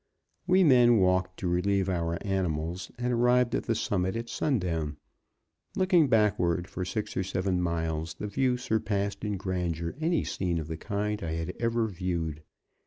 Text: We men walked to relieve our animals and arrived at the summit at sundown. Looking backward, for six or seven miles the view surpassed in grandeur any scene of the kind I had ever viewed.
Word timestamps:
We 0.47 0.63
men 0.63 0.97
walked 0.97 1.37
to 1.41 1.47
relieve 1.47 1.87
our 1.87 2.17
animals 2.25 2.91
and 2.97 3.13
arrived 3.13 3.53
at 3.53 3.65
the 3.65 3.75
summit 3.75 4.15
at 4.15 4.29
sundown. 4.29 4.97
Looking 5.75 6.07
backward, 6.07 6.67
for 6.67 6.83
six 6.83 7.15
or 7.15 7.23
seven 7.23 7.61
miles 7.61 8.15
the 8.15 8.25
view 8.25 8.57
surpassed 8.57 9.23
in 9.23 9.37
grandeur 9.37 9.93
any 9.99 10.23
scene 10.23 10.57
of 10.57 10.69
the 10.69 10.77
kind 10.77 11.21
I 11.21 11.33
had 11.33 11.53
ever 11.59 11.85
viewed. 11.87 12.41